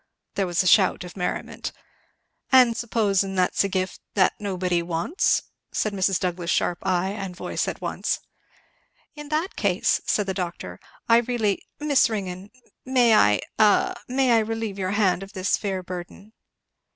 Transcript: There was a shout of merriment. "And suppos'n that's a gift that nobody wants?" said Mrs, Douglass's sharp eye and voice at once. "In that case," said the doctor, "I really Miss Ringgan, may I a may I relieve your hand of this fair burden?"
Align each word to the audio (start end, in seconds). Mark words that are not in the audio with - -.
There 0.33 0.47
was 0.47 0.63
a 0.63 0.67
shout 0.67 1.03
of 1.03 1.15
merriment. 1.15 1.71
"And 2.51 2.73
suppos'n 2.73 3.35
that's 3.35 3.63
a 3.63 3.69
gift 3.69 3.99
that 4.15 4.33
nobody 4.39 4.81
wants?" 4.81 5.43
said 5.71 5.93
Mrs, 5.93 6.19
Douglass's 6.19 6.55
sharp 6.55 6.79
eye 6.81 7.09
and 7.11 7.35
voice 7.35 7.67
at 7.67 7.81
once. 7.81 8.19
"In 9.15 9.29
that 9.29 9.55
case," 9.55 10.01
said 10.07 10.25
the 10.25 10.33
doctor, 10.33 10.79
"I 11.07 11.17
really 11.17 11.61
Miss 11.79 12.09
Ringgan, 12.09 12.49
may 12.83 13.13
I 13.13 13.41
a 13.59 13.95
may 14.07 14.31
I 14.31 14.39
relieve 14.39 14.79
your 14.79 14.93
hand 14.93 15.21
of 15.21 15.33
this 15.33 15.55
fair 15.55 15.83
burden?" 15.83 16.33